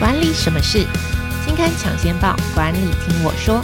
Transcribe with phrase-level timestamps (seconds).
[0.00, 0.78] 管理什么事？
[1.44, 3.62] 金刊抢先报，管理听我说。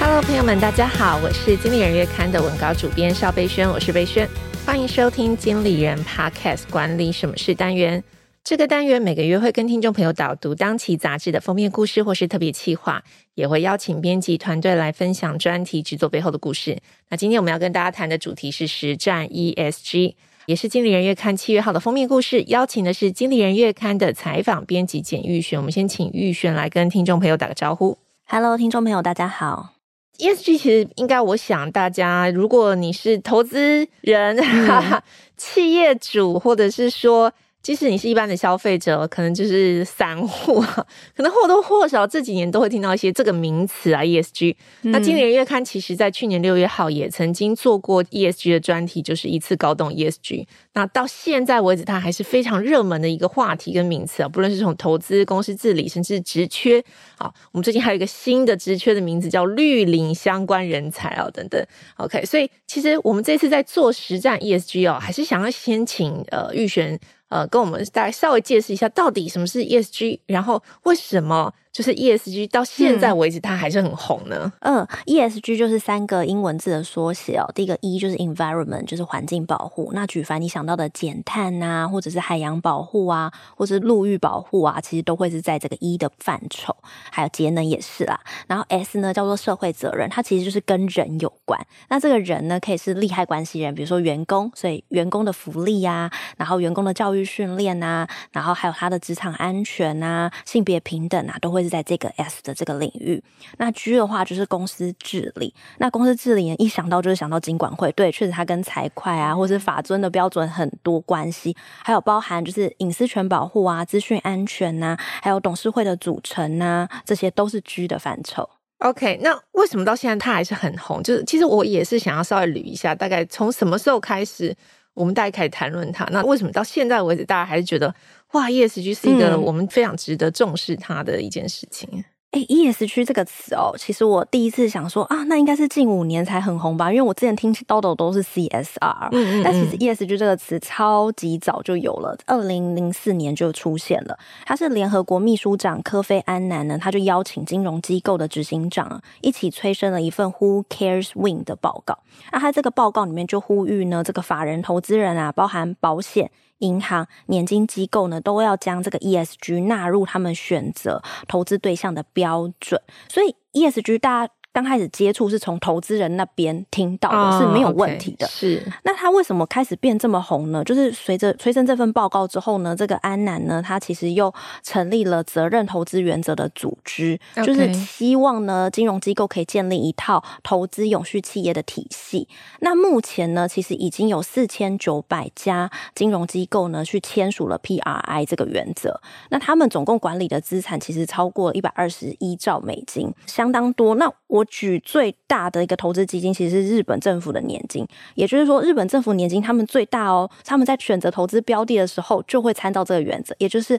[0.00, 4.28] Hello，朋友们，大家好，我是经理人月刊的文稿主编邵贝轩，我是贝轩，
[4.66, 8.02] 欢迎收听经理人 Podcast 管理什么事单元。
[8.44, 13.00] 这个单元每个月会跟听众朋友导读当期杂志的封面故事或是特别企划，
[13.34, 16.76] 也会邀请编辑团队来分享专题制作背后的故事。
[17.08, 22.42] 那今天我们要跟大家谈的主题是实战 ESG，也是经理人月刊七月号的封面故事。
[22.48, 25.56] 邀请的是经理人月刊的采访编辑简玉璇。
[25.60, 27.96] 我们先请玉璇来跟听众朋友打个招呼。
[28.26, 29.74] Hello，听众朋友，大家好。
[30.18, 35.00] ESG 其实应该，我想大家，如果你是投资人、嗯、
[35.38, 37.32] 企业主，或者是说。
[37.62, 40.60] 即使你是一般的消费者，可能就是散户，
[41.16, 44.56] 可能或多或少这几年都会听到一些这个名词啊，ESG。
[44.82, 50.44] 嗯、那经理人月刊其实在去年六月号也曾经做过 ESG 的专题，就是一次搞懂 ESG。
[50.72, 56.82] 那到现在为止，它还是非常热门的一个话题跟名词啊，不论是从投资、公司治理，甚至职缺。
[57.16, 61.64] 好，我们最近还有一个新的职缺的名字叫绿领相关人才啊，等等。
[61.98, 66.98] OK，所以其实我们这次在做实战 ESG 哦，还是想要先请呃玉璇。
[67.32, 71.50] 呃，跟我们大概稍微解释一下，到底什么是 ESG，然后为什么？
[71.72, 74.52] 就是 ESG 到现在为止，它还是很红呢。
[74.60, 77.50] 嗯，嗯，ESG 就是三个英文字的缩写哦。
[77.54, 79.90] 第一个 E 就是 environment，就是环境保护。
[79.94, 86.76] 那举凡你想到的减碳啊，或者是海洋保护啊，或者是陆域保护啊，其实都会是在这个 E 的范畴。
[87.10, 88.20] 还有节能也是啦。
[88.46, 91.58] 然后 S 呢叫做社会责任，它其实就是跟人有关。
[91.88, 101.61] 那这个人呢，可以是利害关系人，比如说员工，所以员工的福利啊，然后员工的教育训练啊，然后还有他的职场安全啊，性别平等啊，都会。
[101.62, 103.22] 是在这个 S 的这个领域，
[103.58, 105.54] 那 G 的话就是公司治理。
[105.78, 111.56] 那公司治理，一想到就是想到金管会，对，确实它跟财会啊，或是法遵的标准很多关系。
[111.82, 118.48] 还有包含就是隐私权保护啊、资讯安全呐、啊，还有董事会的组成呐、啊，这些都是 G 的范畴。
[118.78, 121.02] OK，那为什么到现在它还是很红？
[121.02, 124.54] 就是其实我也是想要稍微捋一下，大概从什么时候开始，
[124.94, 126.04] 我们大概开始谈论它？
[126.10, 127.94] 那为什么到现在为止，大家还是觉得？
[128.32, 131.88] 哇，ESG 是一个我们非常值得重视它的一件事情。
[131.92, 136.90] 嗯哎，ESG 这个词哦，其实我第一次想说啊，那应该是近五年才很红吧？
[136.90, 144.18] 因为我之前听到的都是 CSR，嗯嗯，但其实 ESG 这个词超级早就有了，二零零四年就出现了。
[144.46, 151.98] 它是联合国秘书长科菲安南呢，他就邀请金融机构的执行长一起催生了一份 Who Cares Win 的报告。
[152.32, 156.30] 那他这个报告里面就呼吁呢，这个法人投资人啊，包含保险。
[156.62, 164.32] 银行、年金机构呢，都要将这个 ESG 纳入他们选择投资对象的标准，所以 ESG 大家。
[164.52, 168.26] 刚开始接触是从投资人那边听到的，oh, 是没有问题的。
[168.26, 170.62] Okay, 是，那他为什么开始变这么红呢？
[170.62, 182.28] 就是随着催生这份报告之后呢，这个安南呢，他其实又成立了责任投资原则的组织.就是希望呢，金融机构可以建立一套投资永续企业的体系。
[182.60, 189.00] 那目前呢，其实已经有四千九百家金融机构呢去签署了 PRI 这个原则。
[189.30, 193.94] 那他们总共管理的资产其实超过一百二十一兆美金，相当多。
[193.94, 194.41] 那我。
[194.44, 203.78] 举最大的一个投资基金，其实是日本政府的年金，也就是说，日本政府年金他们最大哦，他们在选择投资标的的时候，就会参照这个原则，也就是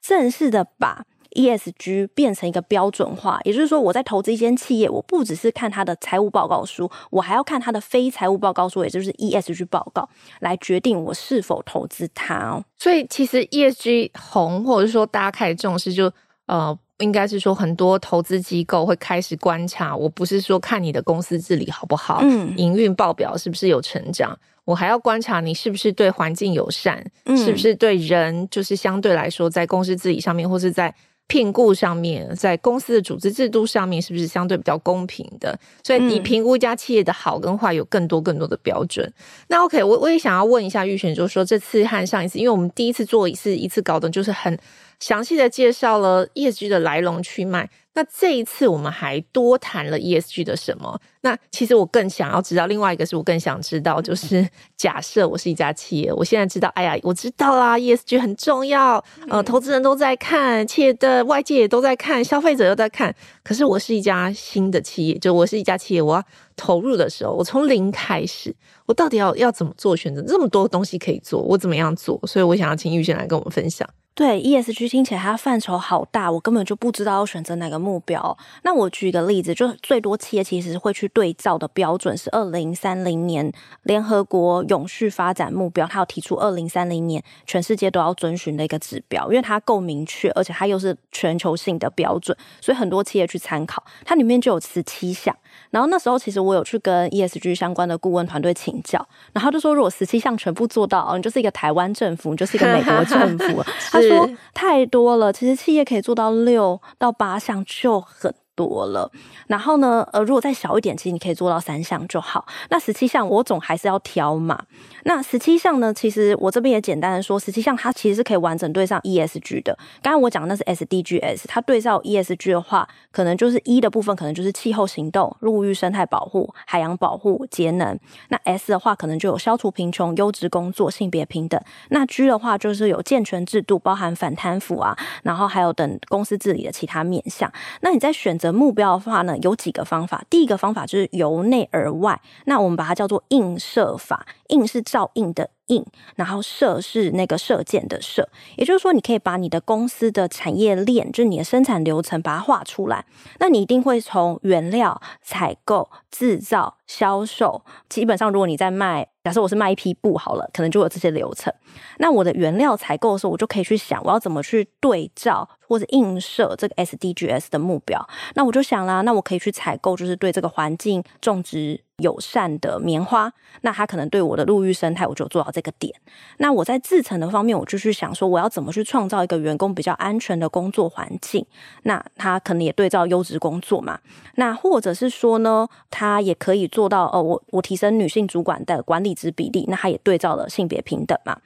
[0.00, 3.40] 正式的把 ESG 变成一个标准化。
[3.44, 10.08] 也就是说，我在投资一间企业，我不只是看它的财务报告书，我还要看它的非财务报告书，也就是 ESG 报告，
[10.40, 12.64] 来决定我是否投资它哦。
[12.78, 16.12] 所以，其实 ESG 红，或者说大家开始重视，就
[16.46, 16.78] 呃。
[16.98, 19.96] 应该是说，很多投资机构会开始观察。
[19.96, 30.94] 我不是说看你的公司治理好不好，嗯，营运报表是不是有成长，我还要观察你是不是对环境友善，嗯，是不是对人，就是相对来说，在公司治理上面，或是在
[31.26, 35.58] 聘雇上面，在公司的组织制度上面，是不是相对比较公平的？
[35.82, 39.12] 所以你评估一家企业的好跟坏，有更多更多的标准。
[39.48, 44.56] 那 OK，我我也想要问一下玉璇，就是说这次和上一次，因为我们第一次做一次一次搞懂，就是很。
[45.00, 47.68] 详细的介绍了 ESG 的来龙去脉。
[47.96, 51.00] 那这一次我们还多谈了 ESG 的什么？
[51.20, 54.44] 那其实我更想要知道，另外一个是我更想知道，就是
[54.76, 63.14] 假设我是一家企业，我现在知道，哎呀，我知道啦，ESG 很重要，呃，投资人都在看，企业的外界也都在看，消费者又在看。
[63.44, 66.24] 可是我是一家新的企业，就我是一家企业，我要
[66.56, 68.52] 投入的时候，我从零开始，
[68.86, 70.20] 我到底要要怎么做选择？
[70.22, 72.20] 这么多东西可以做，我怎么样做？
[72.26, 73.88] 所以我想要请玉轩来跟我们分享。
[74.16, 78.38] 对，ESG 听起来它范畴好大，我根本就不知道要选择哪个目标。
[78.62, 83.52] 那我举一个例子，就最多企业其实会去对照的标准是二零三零年
[83.82, 93.82] 联合国永续发展目标，它有提出二零三零年全世界都要遵循的一个指标，因为它够明确，而且它又是全球性的标准，所以很多企业去参考。
[94.04, 95.36] 它里面就有十七项。
[95.70, 103.64] 然后那时候其实我有去跟 ESG 相关的顾问团队请教，然后就说，如果十七项全部做到，你就是一个台湾政府，你就是一个美国政府。
[104.08, 109.10] 他说太多了，其实企业可以做到六到八项就很多了。
[109.46, 112.46] 然后呢，呃，如果再小一点，其实你可以做到三项就好。
[112.70, 114.64] 那十七项我总还是要挑嘛。
[115.04, 119.76] 那十七项呢，其实我这边也简单的说，十七项它其实是可以完整对上 ESG 的。
[120.02, 127.98] 刚刚我讲那是 SDGs，它对照 ESG 的话，可能就是一的部分，可能就是气候行动、陆域生态保护、海洋保护、节能。
[128.28, 131.60] 那 S 的话，可能就有消除贫穷、优质工作、性别平等。
[131.90, 137.52] 那 G 的话，就是有健全制度，包含反贪腐啊，然后还有等公司治理的其他面向。
[137.80, 140.22] 那你在选择的目标的话呢，有几个方法。
[140.28, 144.26] 第一个方法就是由内而外，那我们把它叫做映射法。
[144.48, 145.84] 映是照映的印，
[146.16, 153.04] 然后射是那个射箭的射，也就是说，你可以把你的公司的产业链，就是你的生产流程，把它画出来。
[153.38, 161.52] 那你一定会从原料、采购、制造、销售，基本上，如果你在卖，假设我是卖一批布好了，可能就有这些流程。
[161.98, 168.06] 那我的原料采购的时候，我就可以去想，我要怎么去对照或者映射这个 SDGs 的目标。
[168.34, 175.94] 那我就想啦，那我可以去采购，就是对这个环境种植友善的棉花，那他可能对我的陆域生态，我就做到这个点。
[176.38, 181.46] 那我在自成的方面，我就去想说，我要怎么去创造一个员工比较安全的工作环境。
[181.84, 184.00] 那他可能也对照优质工作嘛。
[184.34, 191.38] 那或者是说呢，他也可以做到，呃，我我提升女性主管的管理值比例，那他也对照了性别平等嘛。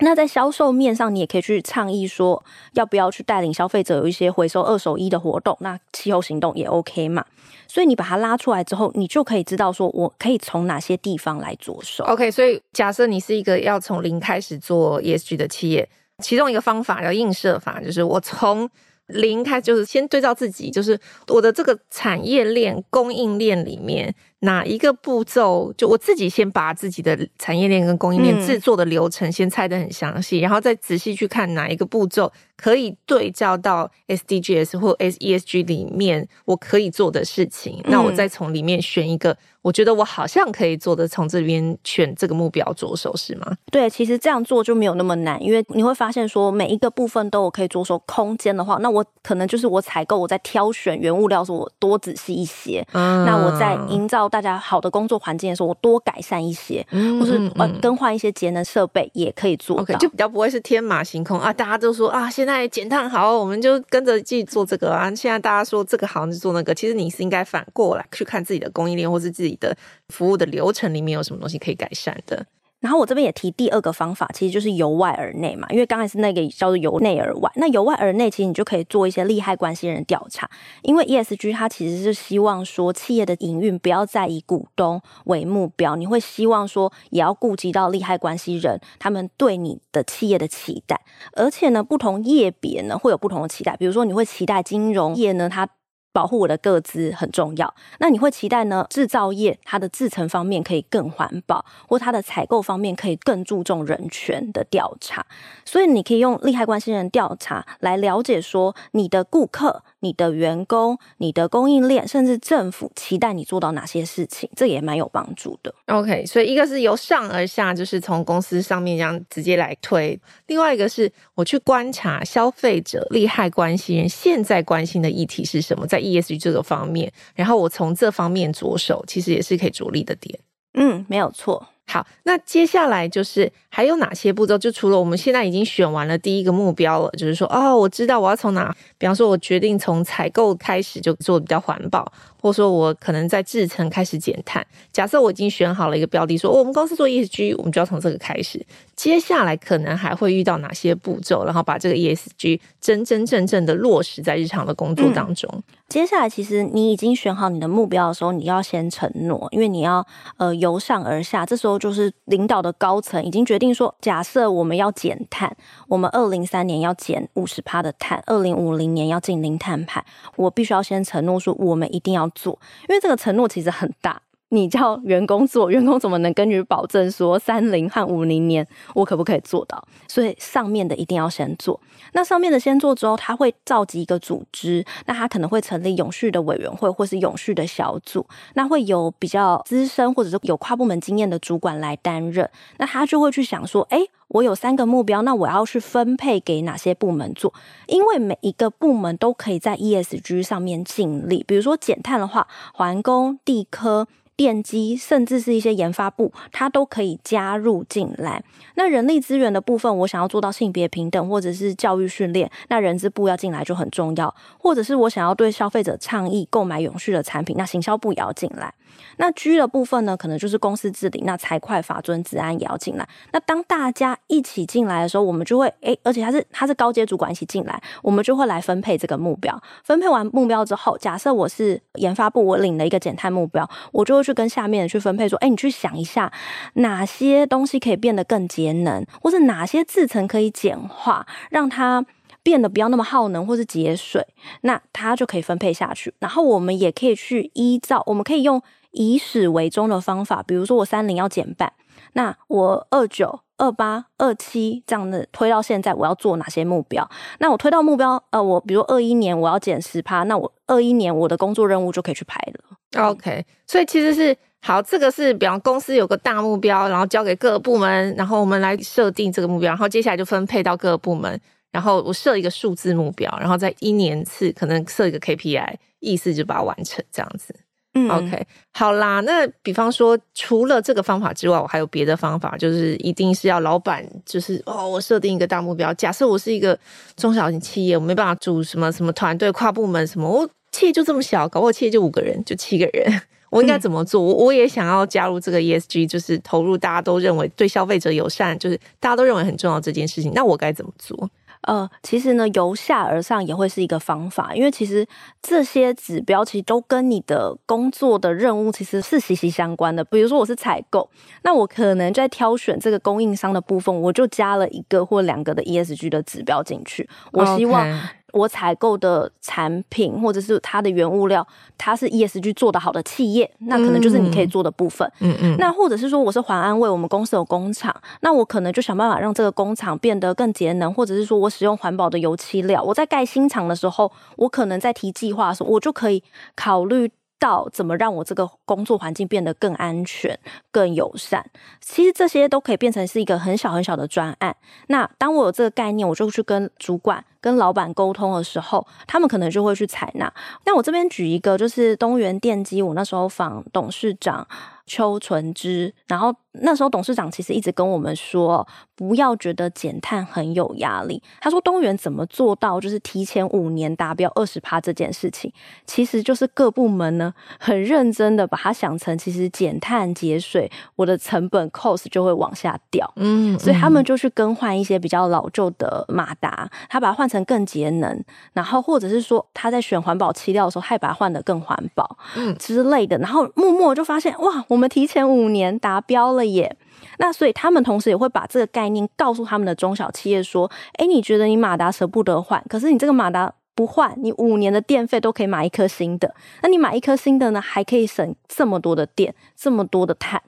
[0.00, 2.42] 那在销售面上，你也可以去倡议说，
[2.72, 5.56] 要不要去带领消费者有一些回收二手衣的活动？
[5.60, 7.24] 那气候行动也 OK 嘛。
[7.68, 12.02] 所以你把它拉出来之后，你就可以知道说，我可以从哪些地方来着手。
[12.04, 15.88] OK，所以假设你是一个要从零开始做 ESG 的企业，
[16.18, 18.68] 其中一个方法叫映射法，就是我从
[19.06, 20.98] 零开，就是先对照自己，就是
[21.28, 24.14] 我的这个产业链、供应链里面。
[24.40, 25.72] 哪一个步骤？
[25.76, 37.80] 就我自己先把自己的产业链跟供应链制作的流程先拆得很详细，嗯、然后再仔细去看哪一个步骤可以对照到 SDGs 或 SESG 里面我可以做的事情。
[37.84, 43.54] 嗯、那我再从里面选一个，我觉得我好像可以做的，从这边选这个目标着手，是吗？
[43.70, 52.86] 对，其实这样做就没有那么难，因为你会发现说每一个部分都有可以着手空间的话，那我可能就是我采购，我在挑选原物料时候，我多仔细一些。
[52.92, 54.29] 嗯，那我在营造。
[54.30, 61.52] 大家好的工作环境的时候，我多改善一些，嗯、或是呃更换一些节能设备，也可以做到，okay, 就比较不会是天马行空啊！
[61.52, 65.12] 大家都说啊，现在减碳好，我们就跟着继续做这个啊。
[65.14, 66.72] 现在大家说这个好，就做那个。
[66.74, 69.76] 其实你是应该反过来去看自己的供应链，或是自己的
[70.08, 72.46] 服务的流程里面有什么东西可以改善的。
[72.80, 80.48] 然后我这边也提第二个方法，其实就是由外而内嘛，因为刚才是那个叫做由内而外，那由外而内，其实你就可以做一些利害关系人调查，
[80.82, 91.00] 因为 ESG 它其实是希望说企业的营运不要再以股东为目标，你会希望说也要顾及到利害关系人他们对你的企业的期待，
[91.34, 95.68] 而且呢，不同业别呢会有不同的期待，比如说你会期待金融业呢它。
[96.12, 97.74] 保护我的个资很重要。
[97.98, 98.86] 那你会期待呢？
[98.90, 105.24] 制造业它的制成方面可以更环保，或它的采购方面可以更注重人权的调查。
[105.64, 109.82] 所以你可以用利害关系人调查来了解说你的顾客。
[110.02, 115.74] 你的员工、你的供应链，甚至政府期待你做到哪些事情，这也蛮有帮助的。
[115.88, 130.38] OK，所以一个是由上而下，就是从公司上面这样直接来推；另外一个是我去观察消费者利害关系人现在关心的议题是什么，在 ESG 这个方面，然后我从这方面着手，其实也是可以着力的点。
[130.74, 131.66] 嗯，没有错。
[131.86, 134.56] 好，那接下来就是还有哪些步骤？
[134.56, 142.12] 就除了我们现在已经选完了第一个目标了，就是说，哦，我知道我要从哪，比方说，我决定从采购开始就做比较环保。
[142.40, 144.66] 或者说我可能在制程开始减碳。
[144.92, 148.64] 假设我已经选好了一个标的，说我们公司做 ESG，我们就要从这个开始。
[148.96, 155.48] 接下来可能还会遇到哪些步骤，然后把这个 ESG 真真正正的落实在日常的工作当中。
[155.52, 160.06] 嗯，接下来其实你已经选好你的目标的时候，你要先承诺，因为你要
[160.36, 165.56] 呃由上而下，这时候就是领导的高层已经决定说，假设我们要减碳，
[165.88, 170.04] 我们二零三年要减五十帕的碳，二零五零年要进零碳排，
[170.36, 172.29] 我必须要先承诺说，我们一定要。
[172.34, 172.58] 做，
[172.88, 179.82] 因为这个承诺其实很大，你叫员工做， 员工怎么能跟你保证说三零和五零年我可不可以做到？
[180.06, 181.80] 所以上面的一定要先做。
[182.12, 192.48] 那上面的先做之后，他会召集一个组织，那他可能会成立永续的委员会或是永续的小组，那会有比较资深或者是有跨部门经验的主管来担任。
[192.78, 197.54] 那他就会去想说，哎，我有三个目标，那我要去分配给哪些部门做？
[197.86, 201.44] 因为每一个部门都可以在 ESG 上面尽力。
[201.46, 204.08] 比如说减碳的话，环工、地科。
[204.40, 208.42] 电机，甚至是一些研发部，它都可以加入进来。
[208.74, 214.34] 那人力资源的部分，我想要做到性别平等，或者是教育训练，那人资部要进来就很重要。
[214.56, 218.72] 或者是我想要对消费者倡议购买永续的产品，那行销部也要进来。
[219.16, 223.08] 那 G 的部分呢，可能就是公司治理，那财会、法遵、治安也要进来。
[223.32, 229.60] 那当大家一起进来的时候，我们就会诶，而且他是他是高阶主管一起进来，我们就会来分配这个目标。
[229.84, 236.32] 分配完目标之后，假设我是研发部，我领了一个减碳目标，我就会去跟下面的去分配，说，诶，你去想一下，
[236.74, 242.04] 哪些东西可以变得更节能，或是哪些制程可以简化，让它
[242.42, 244.26] 变得不要那么耗能或是节水，
[244.62, 246.14] 那它就可以分配下去。
[246.20, 248.62] 然后我们也可以去依照，我们可以用。
[248.92, 251.72] 以始为终的方法，比如说我三零要减半，
[252.14, 257.08] 那我二九、二八、二七这样的推到现在，我要做哪些目标？
[257.38, 263.10] 那我推到目标，呃，我比如二一年我要减十趴，那我二一年我的工作任务就可以去排了。
[263.10, 277.54] OK，所以其实是好，这个是比方公司有个大目标，然后交给各个部门，然后我们来设定这个目标，然后接下来就分配到各个部门，然后我设一个数字目标，然后在一年次可能设一个 KPI，意思就把它完成这样子。
[277.94, 285.92] 嗯，OK，好啦，那比方说，除了这个方法之外，我还有别的方法，就是一定是要老板，就是哦，我设定一个大目标。
[285.94, 286.78] 假设我是一个
[287.16, 293.20] 中小型企业，我没办法组什么什么团队、跨部门什么，我企业就这么小，搞不好企业就五个人，就七个人，
[293.50, 294.22] 我应该怎么做？
[294.22, 301.28] 我、嗯、我也想要加入这个 ESG，就是投入大家都认为对消费者友善，就是大家都认为很重要这件事情，那我该怎么做？
[301.62, 305.06] 呃，其实呢，由下而上也会是一个方法，因为其实
[305.42, 310.02] 这些指标其实都跟你的工作的任务其实是息息相关的。
[310.04, 311.08] 比如说我是采购，
[311.42, 317.86] 那我可能在挑选这个供应商的部分，我就加了一个或两个的 ESG 的指标进去，我希望。
[318.32, 321.46] 我采购的产品或者是它的原物料，
[321.76, 325.10] 它是 ESG 做得好的企业，那可能就是你可以做的部分。
[325.20, 325.56] 嗯嗯。
[325.58, 332.82] 那或者是说我是环安为，我们公司有工厂，那我可能就想办法让这个工厂变得更节能，或者是说我使用环保的油漆料。
[332.82, 336.22] 我在盖新厂的时候，我可能在提计划的时候，我就可以
[336.54, 337.10] 考虑。
[337.40, 340.38] 到怎么让我这个工作环境变得更安全、
[340.70, 341.44] 更友善？
[341.80, 344.54] 其实这些都可以变成是一个很小很小的专案。
[344.86, 350.32] 那当我有这个概念，我就去跟主管、跟老板沟通的时候，他们可能就会去采纳。
[350.66, 354.46] 那我这边举一个，就是东元电机，我那时候访董事长。
[354.86, 358.66] 邱纯之，然后那时候董事长其实一直跟我们说，
[358.96, 361.22] 不要觉得减碳很有压力。
[361.40, 365.52] 他说东元怎么做到就是提前五年达标二十趴这件事情，
[365.86, 373.08] 其实就是各部门呢很认真的把它想成，其实减碳节水，我的成本 cost 就会往下掉。
[373.14, 378.20] 嗯，所以他们就去更换一些比较老旧的马达，他把它换成更节能，
[378.54, 383.16] 然后或者是说他在选环保漆料的时候，他也把它换得更环保，嗯之类的。
[383.18, 384.80] 然后默默就发现哇，我。
[384.80, 386.76] 我们提前五年达标了也，
[387.18, 396.34] 那所以他们同时也会把这个概念告诉他们的中小企业说：诶，你觉得你马达舍不得换，可是你这个马达不换，你五年的电费都可以买一颗新的。
[396.62, 400.42] 那你买一颗新的呢，还可以省这么多的电，这么多的碳。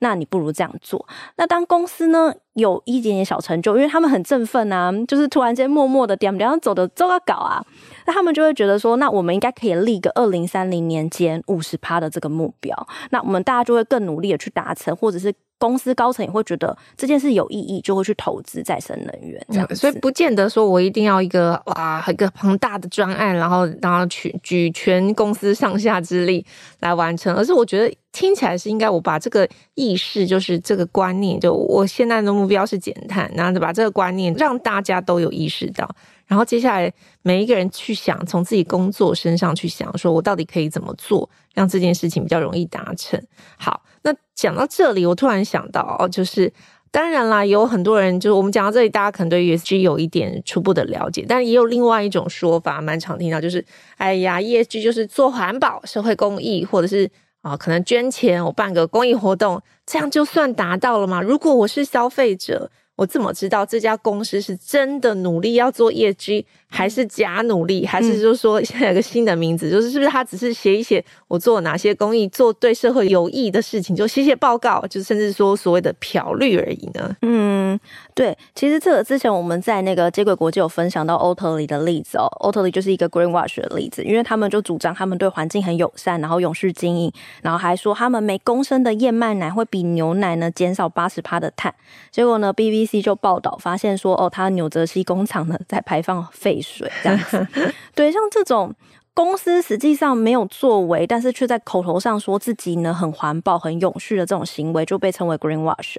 [0.00, 1.06] 那你不如这样做。
[1.36, 7.64] 那当公司呢有一点点小成就，因为他们很振奋啊，就是突然间默默的点点走的这个稿啊，
[8.06, 12.86] 那他们就会觉得说，那我们应该可以立个二零三零年间五十趴的这个目标。
[13.10, 15.32] 那我们大家就会更努力的去达成，或者是。
[15.60, 19.66] 公司高层也会觉得这件事有意义，就会去投资再生能源这样。
[19.74, 26.46] 所以不见得说我一定要一个哇，一个庞大的专案，然后然后举举全公司上下之力
[26.78, 35.88] 来完成，而是我觉得听起来是应该我把这个意识，就是这个观念，就我现在的目标是减碳，然后就把这个观念让大家都有意识到。
[36.26, 43.22] 然后接下来每一个人去想，从自己工作身上去想，说我到底可以怎么做，让这件事情比较容易达成。
[43.56, 46.52] 好，那讲到这里，我突然想到哦，就是
[46.90, 53.64] 当然啦，有很多人就是我们讲到这里，大家可能对 ESG 有一点初步的了解，但也有另外一种说法，蛮常听到，就是
[53.96, 57.10] 哎呀，ESG 就是做环保、社会公益，或者是
[57.42, 61.22] 啊，可能捐钱，我办个公益活动，这样就算达到了吗？
[61.22, 77.16] 如果我是消费者，我怎么知道这家公司是真的努力要做业绩，还是假努力，还是就是说现在有个新的名字，就是是不是他只是写一写我做哪些公益，做对社会有益的事情，就写写报告，就甚至说所谓的漂绿而已呢？
[77.22, 77.78] 嗯，
[78.14, 87.10] 对，其实这个之前我们在那个接轨国际有分享到 Oatly 的例子哦，Oatly 就是一个 Greenwash 的例子，因为他们就主张他们对环境很友善，然后永续经营，
[87.42, 91.74] 然后还说他们每公升的燕麦奶会比牛奶呢减少八十帕的碳，
[92.10, 96.57] 结果呢 BBC 就报道发现说，哦，他纽泽西工厂呢在排放废。
[96.60, 97.46] 水这样子，
[97.94, 98.74] 对，像这种
[99.14, 105.96] 公司实际上没有作为，但是却在口头上说自己呢很环保、很永续的这种行为，就被称为 greenwash。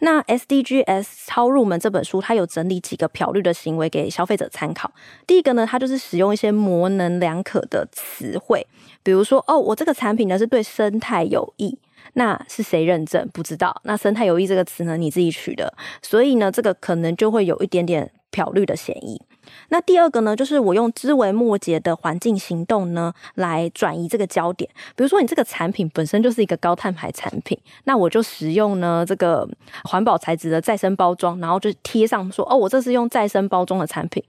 [0.00, 4.92] 那 SDGs 超入门这本书，它有整理几个漂绿的行为给消费者参考。
[5.26, 8.66] 第一个呢，它就是使用一些模棱两可的词汇，
[9.02, 11.78] 比如说哦，我这个产品呢是对生态有益，
[12.12, 13.26] 那是谁认证？
[13.32, 13.80] 不知道。
[13.84, 19.18] 那生态有益这个词呢，你自己取的，所以呢，这个可能就会有一点点漂绿的嫌疑。
[19.68, 24.70] 那第二个呢，就是我用枝微末节的环境行动呢，来转移这个焦点。
[24.96, 29.48] 比如说，你这个产品本身就是一个高碳排产品，那我就使用呢这个
[29.84, 34.22] 环保材质的再生包装，然后就贴上说，哦，我这是用再生包装的产品。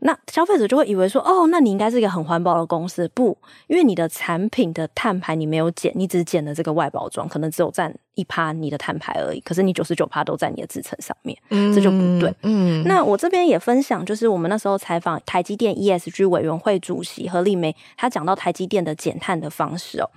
[0.00, 3.08] 那消费者就会以为说，哦，那你应该是一个很环保的公司。
[3.14, 9.40] 不，因为你的产品的碳排你没有减，你只减了这个外包装，可能只有占一趴你的碳排而已。
[9.40, 12.34] 可是你九十九趴都在你的制程上面，嗯，这就不对。
[12.42, 20.10] 嗯，那我这边也分享，就是我们那时候采访台积电 ESG 委员会主席何丽梅，她讲到台积电的减碳的方式哦。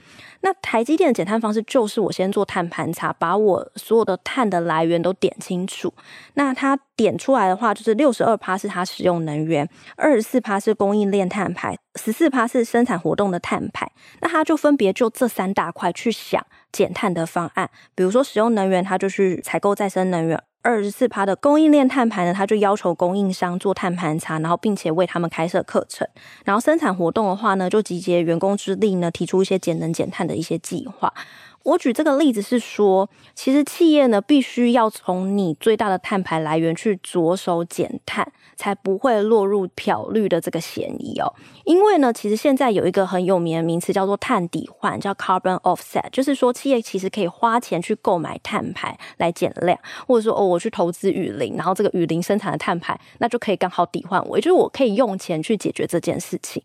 [0.43, 5.93] 那台积电的减碳方式就是我先做碳盘查，把我所有的碳的来源都点清楚。
[6.33, 13.91] 那它点出来的话，就是六十二趴是它使用能源，二十四趴是供应链碳排，十四趴是生产活动的碳排。
[14.21, 17.69] 那它就分别就这三大块去想减碳的方案。
[17.95, 20.41] 比如说使用能源，它就去采购再生能源。
[20.63, 26.07] 二十四趴的供应链碳排呢，他就要求供应商做碳盘查，然后并且为他们开设课程。
[26.45, 31.11] 然后生产活动的话呢，就集结员工之力呢，提出一些节能减碳的一些计划。
[31.63, 41.33] 我举这个例子是说，其实企业呢必须要从你最大的碳排来源去着手减碳，才不会落入漂绿的这个嫌疑哦。
[41.65, 49.77] 因为呢，其实现在有一个很有名的名词叫做碳抵换，叫 carbon offset，就是说企业其实可以花钱去购买碳排来减量，
[50.07, 56.61] 或者说哦，我去投资雨林，然后这个雨林生产的碳排，那就可以刚好抵换我，也就是我可以用钱去解决这件事情。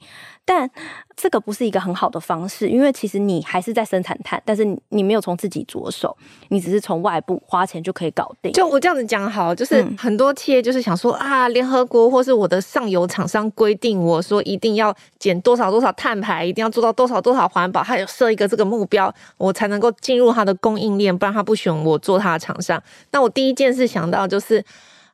[0.48, 0.70] 但
[1.16, 6.16] 这个不是一个很好的方式，因为其实你还是在生产碳，但是你没有从自己着手，
[6.48, 8.52] 你只是从外部花钱就可以搞定。
[8.52, 22.82] 就我这样子讲好，就是很多企业就是想说、嗯、啊，联合国或是我的上游厂商规定我说一定要减多少多少碳排，一定要做到多少多少环保，他有设一个这个目标，我才能够进入他的供应链，不然他不选我做他的厂商。
[23.10, 24.64] 那我第一件事想到就是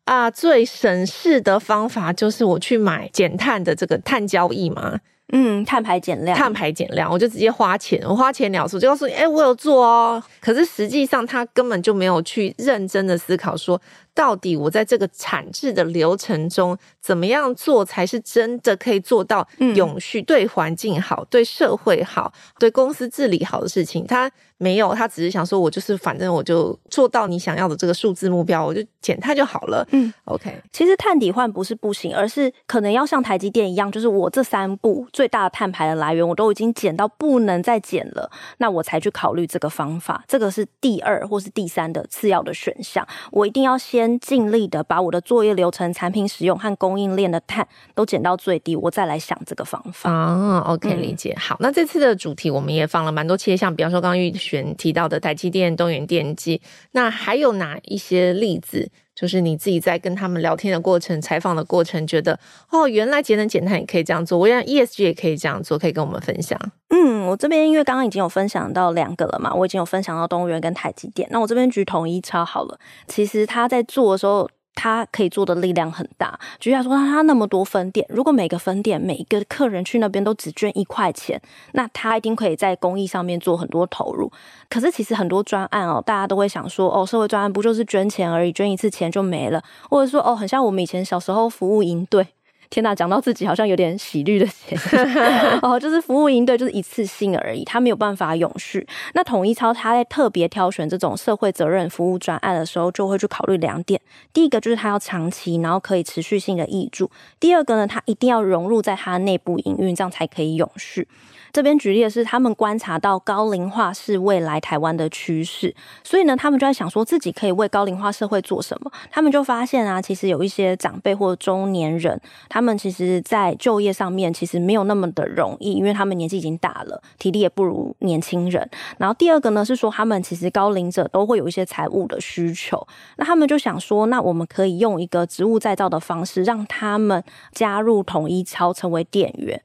[0.05, 4.99] 啊，最省事的方法就是我去买减碳的这个碳交易嘛。
[5.33, 10.23] 嗯，碳排减量，碳排减量，我就直接花钱，我花钱了事，就告诉你，哎、欸，我有做哦。
[10.41, 13.81] 可是实际上，他根本就没有去认真的思考说。
[14.15, 24.07] 到底我在这个产制的流程中怎么样做才是真的可以做到永续、对环境好、对社会好、对公司治理好的事情？
[24.07, 29.83] 他没有，他只是想说，我就是反正我就做到你想要的这个数字目标，我就减碳就好了。
[29.93, 30.61] 嗯，OK。
[30.71, 40.23] 其实碳抵换不是不行，而是可能要像台积电一样，就是我这三步最大的碳排的来源我都已经减到不能再减了，那我才去考虑这个方法。
[40.29, 43.09] 这个是第二或是第三的次要的选项。
[43.31, 44.03] 我一定要先。
[44.03, 50.11] 先尽力的把我的作业流程、产品使用和供应链的碳都减到最低，我再来想这个方法。
[50.11, 51.33] 啊，OK，理解。
[51.39, 58.91] 好，那这次的主题我们也放了蛮多切项，比方说刚刚玉璇提到的台积电、东元电机，那还有哪一些例子？
[59.15, 62.39] 就是你自己在跟他们聊天的过程、采访的过程，觉得
[62.71, 66.59] 哦，原来节能减碳也可以这样做，我让 ESG 也可以这样做，可以跟我们分享。
[66.89, 72.79] 嗯，我这边因为刚刚已经有分享到两个了嘛，我已经有分享到动物园跟台积电，那我这边举统一超好了。
[73.07, 74.49] 其实他在做的时候。
[74.75, 81.41] 他可以做的力量很大，举例来说，他那么多分店，如果每个分店每一个客人去那边都只捐一块钱，
[81.73, 84.31] 那他一定可以在公益上面做很多投入。
[84.69, 92.27] 可是其实很多专案哦，大家都会想说，哦，社会专案不就是捐钱而已，捐一次钱就没了，或者说，哦，很像我们以前小时候服务营队。
[92.73, 98.87] 天呐，讲到自己好像有点喜绿的嫌疑 哦，就是服务营队就是一次性而已，他没有办法永续。
[99.13, 104.01] 那统一超他在特别挑选这种社会责任服务专案的时候，就会去考虑两点：
[104.33, 107.05] 第一个就是他要长期，然后可以持续性的挹注；
[107.39, 111.07] 第二个呢，他一定要融入在他内部营运，这样才可以永续。
[111.53, 118.91] 这边举例的是，他们观察到高龄化是未来台湾的趋势，所以呢，他们就在想说自己可以为高龄化社会做什么。
[119.11, 128.67] 他们就发现啊，其实有一些长辈或中年人，他们其实，在就业上面其实没有那么的容易，因为他们年纪已经大了，体力也不如年轻人。
[128.97, 132.87] 然后第二个呢，是说他们其实高龄者都会有一些财务的需求，
[133.17, 139.61] 那他们就想说，那我们可以用一个职务再造的方式，让他们加入统一超，成为店员。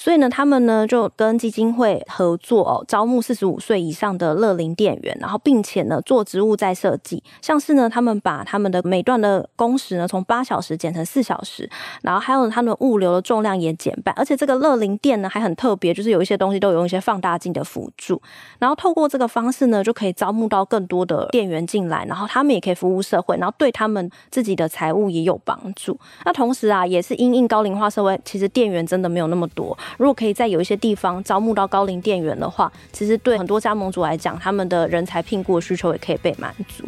[0.00, 11.68] 所以呢，他们呢就跟基金会合作哦，招募四十五岁以上的乐龄店员，然后并且呢做职务再设计，像是呢他们把他们的每段的工时呢从八小时减成四小时，
[12.00, 18.22] 然后还有他们物流的重量也减半，而且这个乐龄店呢还很特别，就是有一些东西都有用一些放大镜的辅助，
[18.58, 26.00] 然后透过这个方式呢就可以招募到更多的店员进来，然后他们也可以服务社会，然后对他们自己的财务也有帮助。
[26.24, 29.76] 那同时啊，也是因应高龄化社会，其实店员真的没有那么多。
[29.96, 36.84] 如果可以在有一些地方招募到高龄店员的话，其实对很多加盟主来讲，他们的人才聘雇需求也可以被满足。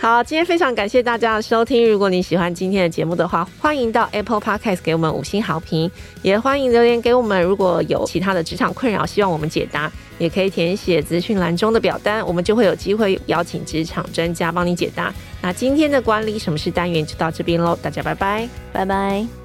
[0.00, 1.90] 好，今天非常感谢大家的收听。
[1.90, 5.90] 如果你喜欢今天的节目的话，欢迎到 Apple Podcast 给我们五星好评，
[6.22, 7.42] 也欢迎留言给我们。
[7.42, 15.12] 如果有其他的职场困扰，希望我们解答，也可以填写资讯栏中的表单，我们就会有机会邀请职场专家帮你解答。
[15.42, 19.43] 那今天的管理什么是单元就到这边喽，大家拜拜，拜拜。